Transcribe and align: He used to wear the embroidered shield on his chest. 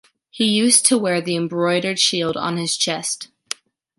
He 0.31 0.45
used 0.45 0.87
to 0.87 0.97
wear 0.97 1.21
the 1.21 1.35
embroidered 1.35 1.99
shield 1.99 2.35
on 2.35 2.57
his 2.57 2.75
chest. 2.75 3.27